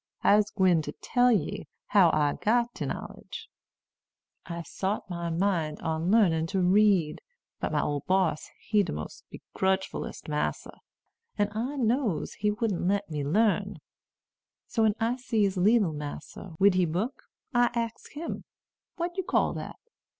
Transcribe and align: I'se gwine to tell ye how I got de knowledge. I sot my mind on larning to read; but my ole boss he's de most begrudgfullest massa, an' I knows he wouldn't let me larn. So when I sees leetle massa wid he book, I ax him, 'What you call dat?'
I'se 0.23 0.49
gwine 0.49 0.81
to 0.81 0.93
tell 0.93 1.31
ye 1.31 1.67
how 1.89 2.09
I 2.09 2.33
got 2.41 2.73
de 2.73 2.87
knowledge. 2.87 3.51
I 4.47 4.63
sot 4.63 5.07
my 5.11 5.29
mind 5.29 5.79
on 5.81 6.09
larning 6.09 6.47
to 6.47 6.59
read; 6.59 7.21
but 7.59 7.71
my 7.71 7.83
ole 7.83 7.99
boss 8.07 8.49
he's 8.67 8.85
de 8.85 8.93
most 8.93 9.25
begrudgfullest 9.31 10.27
massa, 10.27 10.79
an' 11.37 11.55
I 11.55 11.75
knows 11.75 12.33
he 12.33 12.49
wouldn't 12.49 12.87
let 12.87 13.11
me 13.11 13.23
larn. 13.23 13.77
So 14.65 14.81
when 14.81 14.95
I 14.99 15.17
sees 15.17 15.55
leetle 15.55 15.93
massa 15.93 16.55
wid 16.57 16.73
he 16.73 16.85
book, 16.87 17.25
I 17.53 17.69
ax 17.75 18.07
him, 18.07 18.45
'What 18.95 19.15
you 19.17 19.23
call 19.23 19.53
dat?' 19.53 19.77